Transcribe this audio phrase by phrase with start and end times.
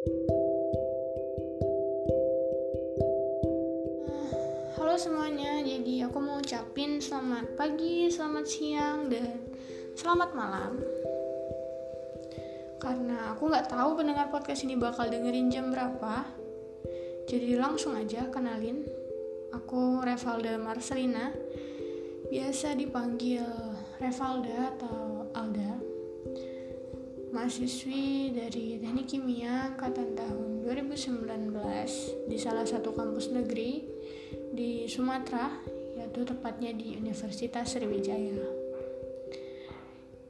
[0.00, 0.16] Halo
[4.96, 9.44] semuanya, jadi aku mau ucapin selamat pagi, selamat siang, dan
[9.92, 10.80] selamat malam.
[12.80, 16.24] Karena aku nggak tahu pendengar podcast ini bakal dengerin jam berapa,
[17.28, 18.88] jadi langsung aja kenalin.
[19.52, 21.28] Aku Revalda Marcelina,
[22.32, 23.44] biasa dipanggil
[24.00, 25.19] Revalda atau.
[27.40, 33.80] Mahasiswi dari Teknik Kimia angkatan tahun 2019 di salah satu kampus negeri
[34.52, 35.48] di Sumatera,
[35.96, 38.44] yaitu tepatnya di Universitas Sriwijaya.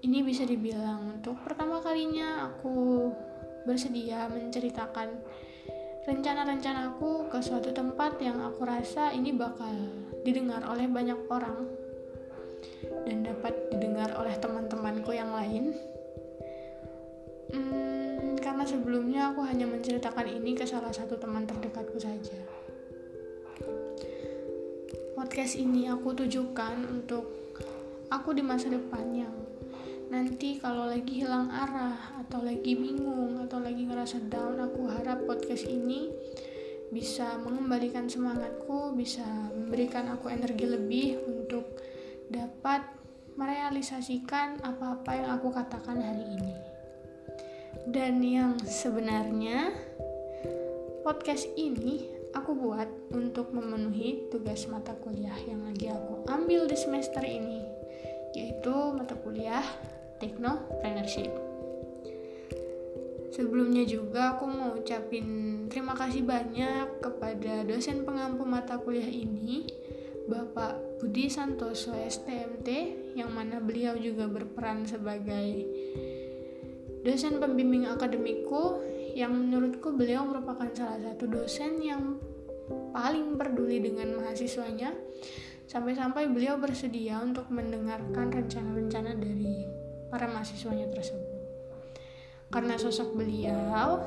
[0.06, 3.10] Ini bisa dibilang untuk pertama kalinya aku
[3.66, 5.10] bersedia menceritakan
[6.06, 9.74] rencana-rencana aku ke suatu tempat yang aku rasa ini bakal
[10.22, 11.74] didengar oleh banyak orang
[13.02, 15.89] dan dapat didengar oleh teman-temanku yang lain.
[17.50, 22.38] Hmm, karena sebelumnya aku hanya menceritakan ini ke salah satu teman terdekatku saja.
[25.18, 27.26] Podcast ini aku tujukan untuk
[28.10, 29.34] aku di masa depan yang
[30.10, 35.70] nanti kalau lagi hilang arah atau lagi bingung atau lagi ngerasa down aku harap podcast
[35.70, 36.10] ini
[36.90, 39.22] bisa mengembalikan semangatku bisa
[39.54, 41.78] memberikan aku energi lebih untuk
[42.26, 42.82] dapat
[43.38, 46.69] merealisasikan apa-apa yang aku katakan hari ini
[47.88, 49.72] dan yang sebenarnya
[51.00, 57.24] podcast ini aku buat untuk memenuhi tugas mata kuliah yang lagi aku ambil di semester
[57.24, 57.64] ini,
[58.36, 59.64] yaitu mata kuliah
[60.20, 61.32] Technopreneurship.
[63.32, 69.64] Sebelumnya juga aku mau ucapin terima kasih banyak kepada dosen pengampu mata kuliah ini,
[70.28, 72.68] Bapak Budi Santoso STMT,
[73.16, 75.64] yang mana beliau juga berperan sebagai
[77.00, 78.80] dosen pembimbing akademiku
[79.16, 82.20] yang menurutku beliau merupakan salah satu dosen yang
[82.94, 84.94] paling peduli dengan mahasiswanya
[85.66, 89.66] sampai-sampai beliau bersedia untuk mendengarkan rencana-rencana dari
[90.10, 91.30] para mahasiswanya tersebut.
[92.50, 94.02] Karena sosok beliau,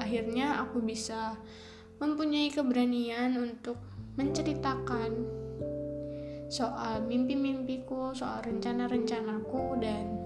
[0.00, 1.36] akhirnya aku bisa
[2.00, 3.76] mempunyai keberanian untuk
[4.16, 5.12] menceritakan
[6.48, 10.21] soal mimpi-mimpiku, soal rencana-rencanaku, dan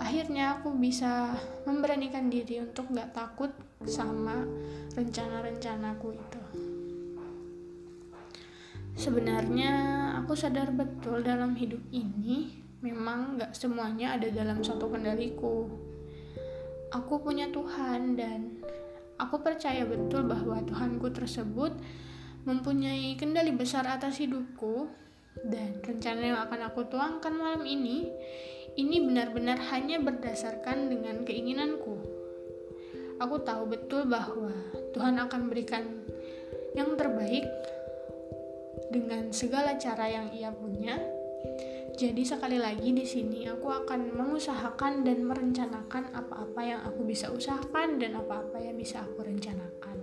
[0.00, 1.36] akhirnya aku bisa
[1.68, 3.52] memberanikan diri untuk gak takut
[3.84, 4.48] sama
[4.96, 6.42] rencana-rencanaku itu.
[8.96, 9.72] Sebenarnya
[10.20, 15.68] aku sadar betul dalam hidup ini memang gak semuanya ada dalam satu kendaliku.
[16.90, 18.58] Aku punya Tuhan dan
[19.20, 21.76] aku percaya betul bahwa Tuhanku tersebut
[22.48, 24.88] mempunyai kendali besar atas hidupku
[25.46, 28.10] dan rencana yang akan aku tuangkan malam ini
[28.78, 31.98] ini benar-benar hanya berdasarkan dengan keinginanku.
[33.20, 34.54] Aku tahu betul bahwa
[34.96, 35.84] Tuhan akan berikan
[36.72, 37.44] yang terbaik
[38.88, 40.96] dengan segala cara yang Ia punya.
[42.00, 48.00] Jadi sekali lagi di sini aku akan mengusahakan dan merencanakan apa-apa yang aku bisa usahakan
[48.00, 50.00] dan apa-apa yang bisa aku rencanakan.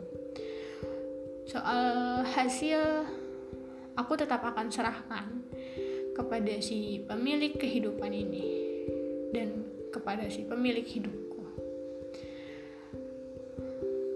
[1.49, 3.07] Soal hasil
[3.97, 5.41] aku tetap akan serahkan
[6.13, 8.56] kepada si pemilik kehidupan ini
[9.37, 9.49] dan
[9.93, 11.41] kepada si pemilik hidupku.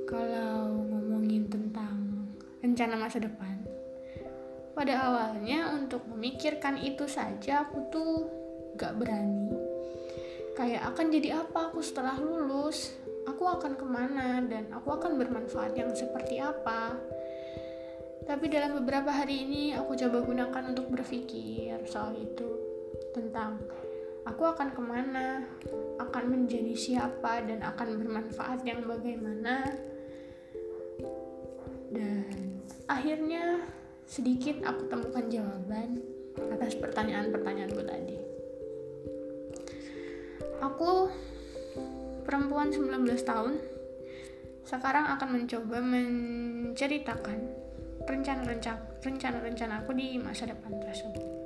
[0.10, 2.26] Kalau ngomongin tentang
[2.66, 3.62] rencana masa depan,
[4.74, 8.14] pada awalnya untuk memikirkan itu saja aku tuh
[8.82, 9.54] gak berani.
[10.58, 12.98] Kayak akan jadi apa aku setelah lulus,
[13.30, 16.98] aku akan ke mana dan aku akan bermanfaat yang seperti apa
[18.22, 22.48] tapi dalam beberapa hari ini aku coba gunakan untuk berpikir soal itu
[23.12, 23.58] tentang
[24.26, 25.46] aku akan ke mana,
[25.98, 29.66] akan menjadi siapa dan akan bermanfaat yang bagaimana.
[31.92, 33.66] Dan akhirnya
[34.06, 36.00] sedikit aku temukan jawaban
[36.54, 38.18] atas pertanyaan-pertanyaanku tadi.
[40.62, 41.10] Aku
[42.22, 43.58] perempuan 19 tahun
[44.62, 47.40] sekarang akan mencoba menceritakan
[49.02, 51.41] rencana-rencana aku di masa depan tersebut.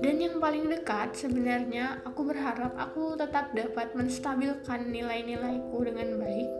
[0.00, 6.50] Dan yang paling dekat sebenarnya aku berharap aku tetap dapat menstabilkan nilai-nilaiku dengan baik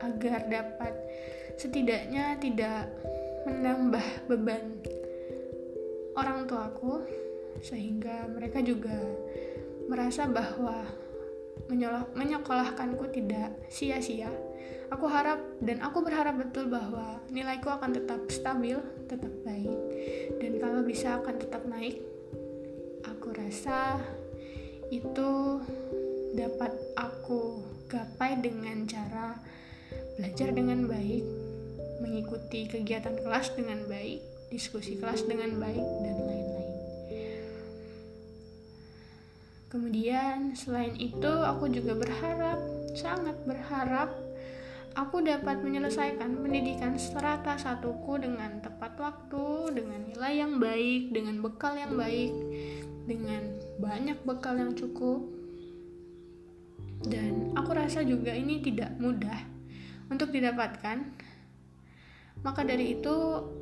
[0.00, 0.96] agar dapat
[1.60, 2.88] setidaknya tidak
[3.44, 4.80] menambah beban
[6.16, 7.04] orang tuaku
[7.60, 8.96] sehingga mereka juga
[9.84, 10.88] merasa bahwa
[12.16, 14.32] menyekolahkanku tidak sia-sia
[14.90, 18.74] Aku harap dan aku berharap betul bahwa nilaiku akan tetap stabil,
[19.06, 19.70] tetap baik,
[20.42, 22.09] dan kalau bisa akan tetap naik.
[23.30, 23.94] Aku rasa
[24.90, 25.62] itu
[26.34, 29.38] dapat aku gapai dengan cara
[30.18, 31.22] belajar dengan baik,
[32.02, 34.18] mengikuti kegiatan kelas dengan baik,
[34.50, 36.74] diskusi kelas dengan baik, dan lain-lain.
[39.70, 42.58] Kemudian, selain itu, aku juga berharap,
[42.98, 44.10] sangat berharap,
[44.98, 51.78] aku dapat menyelesaikan pendidikan serata satuku dengan tepat waktu, dengan nilai yang baik, dengan bekal
[51.78, 52.34] yang baik,
[53.10, 53.42] dengan
[53.82, 55.26] banyak bekal yang cukup.
[57.02, 59.42] Dan aku rasa juga ini tidak mudah
[60.06, 61.02] untuk didapatkan.
[62.46, 63.16] Maka dari itu,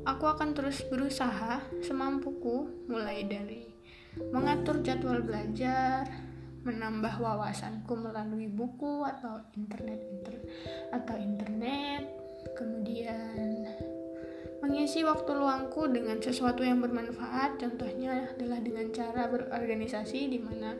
[0.05, 3.65] aku akan terus berusaha semampuku mulai dari
[4.29, 6.05] mengatur jadwal belajar,
[6.63, 10.35] menambah wawasanku melalui buku atau internet inter
[10.91, 11.78] atau internet,
[14.89, 17.61] mengisi waktu luangku dengan sesuatu yang bermanfaat.
[17.61, 20.73] Contohnya adalah dengan cara berorganisasi di mana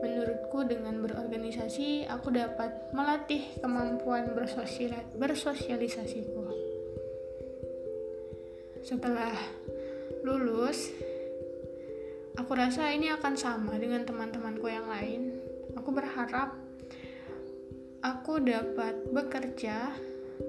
[0.00, 6.40] menurutku dengan berorganisasi aku dapat melatih kemampuan bersosialisasiku.
[8.80, 9.36] Setelah
[10.24, 10.88] lulus,
[12.40, 15.36] Aku rasa ini akan sama dengan teman-temanku yang lain.
[15.76, 16.56] Aku berharap
[18.00, 19.92] aku dapat bekerja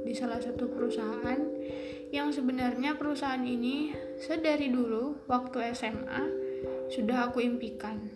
[0.06, 1.40] di salah satu perusahaan
[2.10, 6.24] yang sebenarnya perusahaan ini sedari dulu waktu SMA
[6.90, 8.10] sudah aku impikan.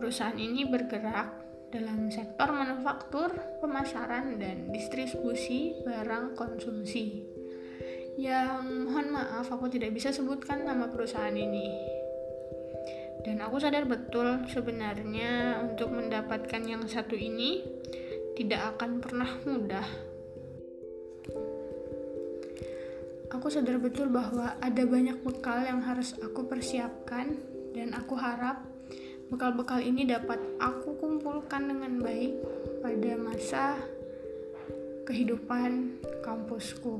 [0.00, 1.28] Perusahaan ini bergerak
[1.70, 7.30] dalam sektor manufaktur, pemasaran, dan distribusi barang konsumsi
[8.20, 11.72] yang mohon maaf aku tidak bisa sebutkan nama perusahaan ini.
[13.20, 17.64] Dan aku sadar betul sebenarnya untuk mendapatkan yang satu ini
[18.36, 20.09] tidak akan pernah mudah.
[23.30, 27.38] Aku sadar betul bahwa ada banyak bekal yang harus aku persiapkan
[27.70, 28.66] dan aku harap
[29.30, 32.34] bekal-bekal ini dapat aku kumpulkan dengan baik
[32.82, 33.78] pada masa
[35.06, 36.98] kehidupan kampusku.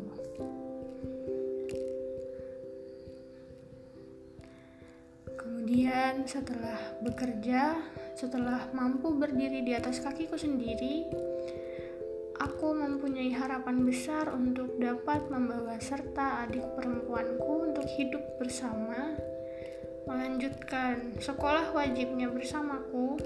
[5.35, 7.75] Kemudian setelah bekerja,
[8.15, 11.11] setelah mampu berdiri di atas kakiku sendiri,
[13.21, 19.13] mempunyai harapan besar untuk dapat membawa serta adik perempuanku untuk hidup bersama,
[20.09, 23.21] melanjutkan sekolah wajibnya bersamaku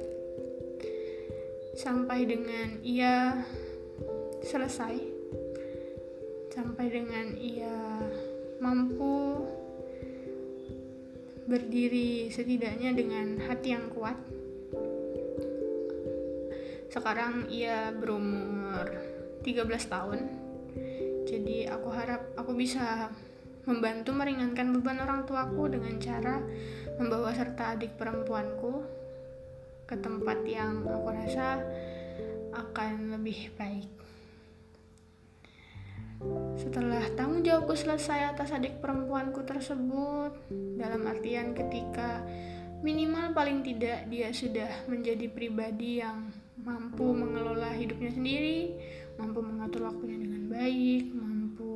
[1.79, 3.39] sampai dengan ia
[4.43, 4.99] selesai,
[6.51, 8.03] sampai dengan ia
[8.59, 9.47] mampu
[11.47, 14.19] berdiri setidaknya dengan hati yang kuat.
[16.91, 19.14] Sekarang ia berumur
[19.45, 20.21] 13 tahun.
[21.29, 23.13] Jadi aku harap aku bisa
[23.69, 26.41] membantu meringankan beban orang tuaku dengan cara
[26.97, 28.85] membawa serta adik perempuanku
[29.85, 31.61] ke tempat yang aku rasa
[32.57, 33.93] akan lebih baik.
[36.57, 40.33] Setelah tanggung jawabku selesai atas adik perempuanku tersebut,
[40.81, 42.25] dalam artian ketika
[42.81, 46.33] minimal paling tidak dia sudah menjadi pribadi yang
[46.65, 48.73] mampu mengelola hidupnya sendiri,
[49.21, 51.71] mampu mengatur waktunya dengan baik, mampu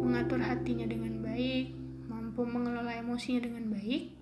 [0.00, 1.76] mengatur hatinya dengan baik,
[2.08, 4.16] mampu mengelola emosinya dengan baik,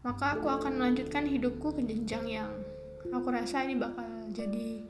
[0.00, 2.50] maka aku akan melanjutkan hidupku ke jenjang yang
[3.12, 4.82] aku rasa ini bakal jadi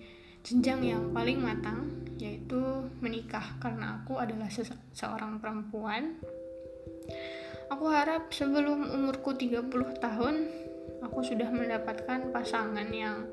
[0.47, 2.59] jenjang yang paling matang yaitu
[3.03, 3.59] menikah.
[3.63, 4.51] Karena aku adalah
[4.95, 6.19] seorang perempuan.
[7.69, 9.69] Aku harap sebelum umurku 30
[10.01, 10.35] tahun
[11.05, 13.29] aku sudah mendapatkan pasangan yang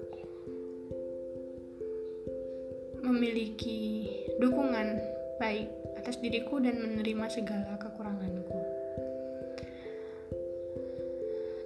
[3.06, 4.10] memiliki
[4.42, 4.98] dukungan
[5.38, 5.70] baik
[6.02, 8.58] atas diriku dan menerima segala kekuranganku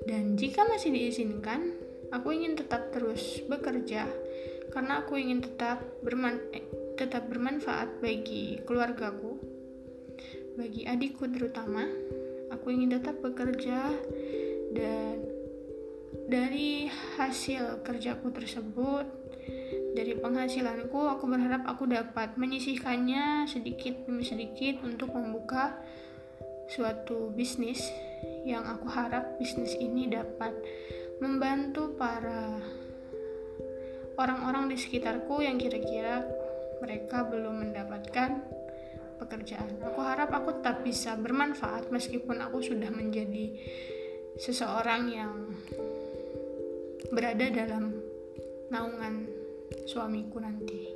[0.03, 1.79] dan jika masih diizinkan
[2.12, 4.10] aku ingin tetap terus bekerja
[4.69, 6.65] karena aku ingin tetap berman eh,
[7.00, 9.39] tetap bermanfaat bagi keluargaku,
[10.60, 11.88] bagi adikku terutama.
[12.51, 13.93] Aku ingin tetap bekerja
[14.75, 15.15] dan
[16.27, 19.05] dari hasil kerjaku tersebut,
[20.00, 25.75] dari penghasilanku, aku berharap aku dapat menyisihkannya sedikit demi sedikit untuk membuka
[26.72, 27.84] suatu bisnis
[28.48, 30.56] yang aku harap bisnis ini dapat
[31.20, 32.63] membantu para
[34.15, 36.24] orang-orang di sekitarku yang kira-kira
[36.79, 38.39] mereka belum mendapatkan
[39.20, 39.84] pekerjaan.
[39.84, 43.51] Aku harap aku tetap bisa bermanfaat meskipun aku sudah menjadi
[44.39, 45.51] seseorang yang
[47.12, 48.00] berada dalam
[48.72, 49.38] naungan
[49.89, 50.93] suamiku nanti.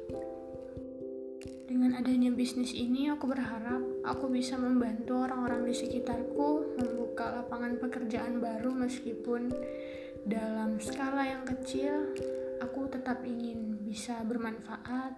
[1.65, 8.37] Dengan adanya bisnis ini, aku berharap aku bisa membantu orang-orang di sekitarku membuka lapangan pekerjaan
[8.37, 9.49] baru meskipun
[10.29, 12.13] dalam skala yang kecil
[12.61, 15.17] aku tetap ingin bisa bermanfaat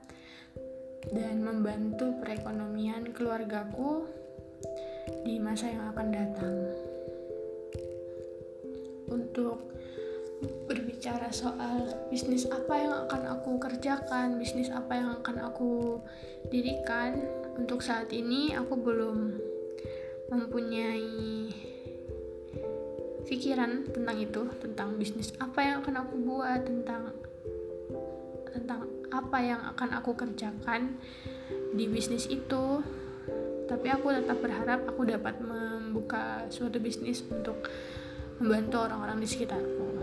[1.11, 4.07] dan membantu perekonomian keluargaku
[5.27, 6.55] di masa yang akan datang.
[9.11, 9.75] Untuk
[10.67, 16.01] berbicara soal bisnis apa yang akan aku kerjakan, bisnis apa yang akan aku
[16.51, 17.23] dirikan,
[17.55, 19.17] untuk saat ini aku belum
[20.27, 21.49] mempunyai
[23.25, 27.15] pikiran tentang itu, tentang bisnis apa yang akan aku buat, tentang
[28.51, 30.99] tentang apa yang akan aku kerjakan
[31.75, 32.83] di bisnis itu.
[33.65, 37.65] Tapi aku tetap berharap aku dapat membuka suatu bisnis untuk
[38.37, 39.94] membantu orang-orang di sekitarku.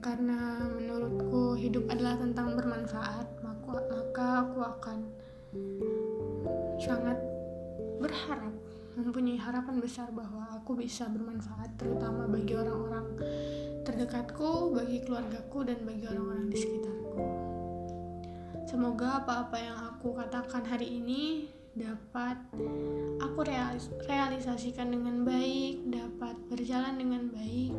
[0.00, 4.98] Karena menurutku hidup adalah tentang bermanfaat, maka, aku akan
[6.80, 7.18] sangat
[8.00, 8.50] berharap
[8.96, 13.06] mempunyai harapan besar bahwa aku bisa bermanfaat terutama bagi orang-orang
[13.84, 17.22] terdekatku, bagi keluargaku dan bagi orang-orang di sekitarku.
[18.66, 22.34] Semoga apa-apa yang aku katakan hari ini dapat
[23.22, 27.70] aku realis realisasikan dengan baik, dapat berjalan dengan baik.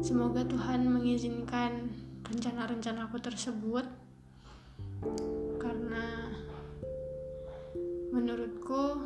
[0.00, 1.92] Semoga Tuhan mengizinkan
[2.24, 3.84] rencana-rencana aku tersebut.
[5.60, 6.32] Karena
[8.14, 9.04] menurutku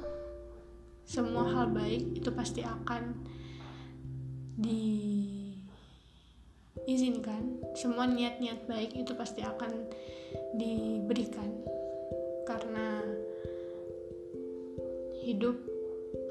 [1.03, 3.19] semua hal baik itu pasti akan
[6.87, 7.59] diizinkan.
[7.75, 9.91] Semua niat-niat baik itu pasti akan
[10.55, 11.51] diberikan.
[12.47, 12.98] Karena
[15.29, 15.61] hidup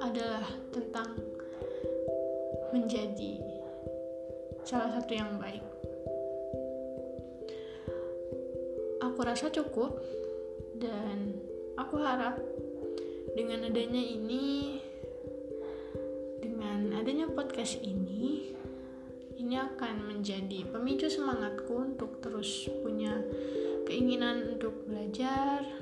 [0.02, 0.42] adalah
[0.74, 1.22] tentang
[2.74, 3.38] menjadi
[4.66, 5.62] salah satu yang baik.
[9.06, 10.02] Aku rasa cukup
[10.82, 11.38] dan
[11.78, 12.42] aku harap
[13.38, 14.82] dengan adanya ini
[16.42, 18.50] dengan adanya podcast ini
[19.38, 23.22] ini akan menjadi pemicu semangatku untuk terus punya
[23.86, 25.77] keinginan untuk belajar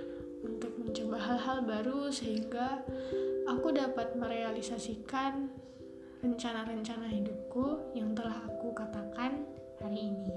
[0.95, 2.79] mencoba hal-hal baru sehingga
[3.51, 5.51] aku dapat merealisasikan
[6.23, 9.43] rencana-rencana hidupku yang telah aku katakan
[9.83, 10.31] hari ini.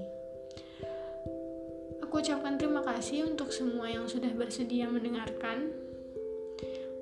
[2.03, 5.71] Aku ucapkan terima kasih untuk semua yang sudah bersedia mendengarkan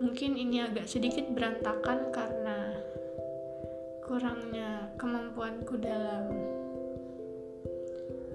[0.04, 2.76] mungkin ini agak sedikit berantakan karena
[4.04, 6.28] kurangnya kemampuanku dalam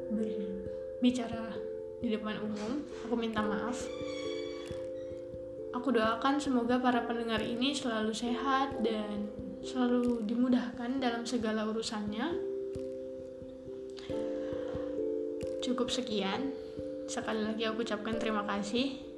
[0.10, 1.54] berbicara
[2.02, 2.82] di depan umum.
[3.06, 3.86] Aku minta maaf.
[5.72, 9.32] Aku doakan semoga para pendengar ini selalu sehat dan
[9.64, 12.36] selalu dimudahkan dalam segala urusannya.
[15.64, 16.52] Cukup sekian.
[17.08, 19.12] Sekali lagi aku ucapkan terima kasih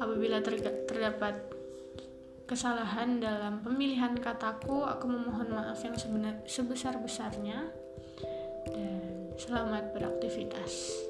[0.00, 0.40] apabila
[0.88, 1.36] terdapat
[2.48, 5.94] kesalahan dalam pemilihan kataku, aku memohon maaf yang
[6.48, 7.70] sebesar-besarnya
[8.74, 11.06] dan selamat beraktivitas.